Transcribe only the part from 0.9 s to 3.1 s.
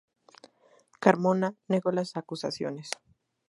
Carmona negó las acusaciones.